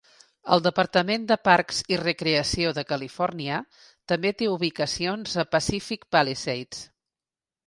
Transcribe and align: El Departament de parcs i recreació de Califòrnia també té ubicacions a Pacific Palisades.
El 0.55 0.61
Departament 0.67 1.27
de 1.31 1.35
parcs 1.47 1.81
i 1.95 1.99
recreació 2.03 2.71
de 2.77 2.85
Califòrnia 2.93 3.61
també 4.13 4.33
té 4.41 4.49
ubicacions 4.55 5.37
a 5.45 5.47
Pacific 5.59 6.11
Palisades. 6.17 6.83